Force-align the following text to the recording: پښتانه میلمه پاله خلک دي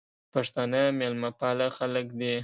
پښتانه 0.33 0.81
میلمه 0.99 1.31
پاله 1.39 1.67
خلک 1.77 2.05
دي 2.19 2.33